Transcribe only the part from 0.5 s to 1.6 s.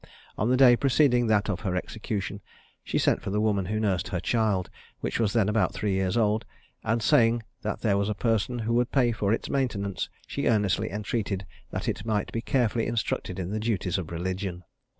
day preceding that of